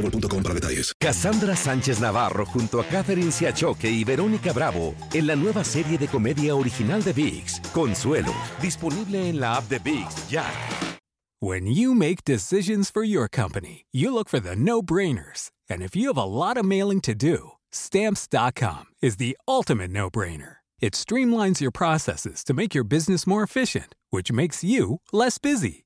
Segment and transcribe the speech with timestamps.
[0.00, 0.92] boostmobile.com para detalles.
[1.00, 6.08] Cassandra Sánchez Navarro junto a Catherine Siachoque y Verónica Bravo en la nueva serie de
[6.08, 10.44] comedia original de VIX, Consuelo, disponible en la app de VIX ya.
[11.40, 15.50] When you make decisions for your company, you look for the no-brainers.
[15.68, 20.56] And if you have a lot of mailing to do, stamps.com is the ultimate no-brainer.
[20.80, 25.85] It streamlines your processes to make your business more efficient, which makes you less busy.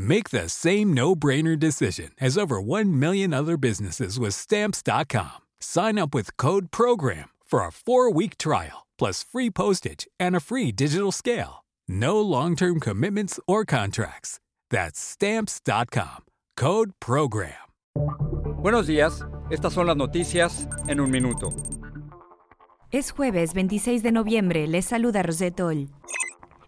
[0.00, 5.42] Make the same no-brainer decision as over 1 million other businesses with stamps.com.
[5.60, 10.72] Sign up with code program for a 4-week trial plus free postage and a free
[10.72, 11.64] digital scale.
[11.86, 14.40] No long-term commitments or contracts.
[14.70, 16.24] That's stamps.com.
[16.56, 17.60] Code program.
[18.62, 19.22] Buenos días.
[19.50, 21.52] Estas son las noticias en un minuto.
[22.90, 24.66] Es jueves 26 de noviembre.
[24.66, 25.88] Les saluda Rosette Oll.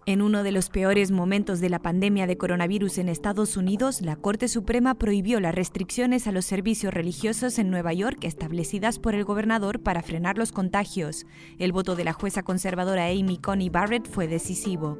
[0.04, 4.16] En uno de los peores momentos de la pandemia de coronavirus en Estados Unidos, la
[4.16, 9.22] Corte Suprema prohibió las restricciones a los servicios religiosos en Nueva York establecidas por el
[9.22, 11.24] gobernador para frenar los contagios.
[11.60, 14.98] El voto de la jueza conservadora Amy Coney Barrett fue decisivo.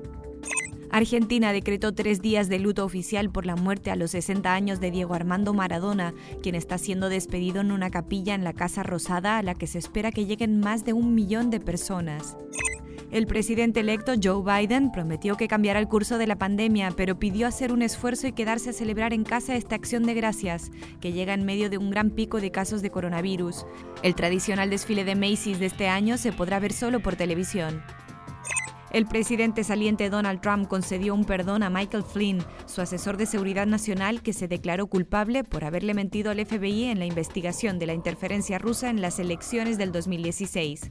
[0.92, 4.92] Argentina decretó tres días de luto oficial por la muerte a los 60 años de
[4.92, 9.42] Diego Armando Maradona, quien está siendo despedido en una capilla en la Casa Rosada a
[9.42, 12.36] la que se espera que lleguen más de un millón de personas.
[13.12, 17.46] El presidente electo Joe Biden prometió que cambiará el curso de la pandemia, pero pidió
[17.46, 21.34] hacer un esfuerzo y quedarse a celebrar en casa esta acción de gracias, que llega
[21.34, 23.66] en medio de un gran pico de casos de coronavirus.
[24.02, 27.82] El tradicional desfile de Macy's de este año se podrá ver solo por televisión.
[28.92, 33.66] El presidente saliente Donald Trump concedió un perdón a Michael Flynn, su asesor de seguridad
[33.66, 37.94] nacional, que se declaró culpable por haberle mentido al FBI en la investigación de la
[37.94, 40.90] interferencia rusa en las elecciones del 2016.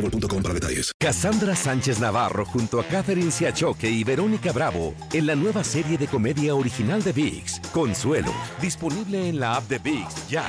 [0.00, 0.92] boostmobile.com para detalles.
[0.98, 6.06] Cassandra Sánchez Navarro junto a Catherine Siachoque y Verónica Bravo en la nueva serie de
[6.06, 10.44] comedia original de VIX, Consuelo, disponible en la app de VIX ya.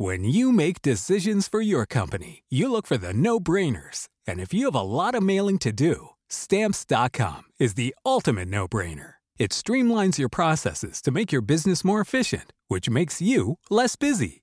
[0.00, 4.06] When you make decisions for your company, you look for the no-brainers.
[4.28, 9.14] And if you have a lot of mailing to do, stamps.com is the ultimate no-brainer.
[9.38, 14.42] It streamlines your processes to make your business more efficient, which makes you less busy.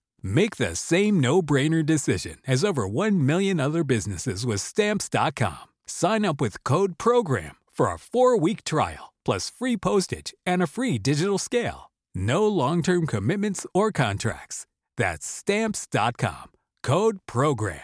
[0.23, 5.69] Make the same no-brainer decision as over 1 million other businesses with stamps.com.
[5.85, 10.97] Sign up with code program for a 4-week trial plus free postage and a free
[10.97, 11.91] digital scale.
[12.15, 14.65] No long-term commitments or contracts.
[14.97, 16.51] That's stamps.com.
[16.83, 17.79] Code program.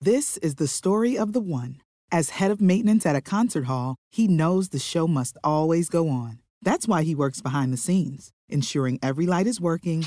[0.00, 1.80] This is the story of the one.
[2.12, 6.08] As head of maintenance at a concert hall, he knows the show must always go
[6.08, 6.38] on.
[6.62, 10.06] That's why he works behind the scenes, ensuring every light is working,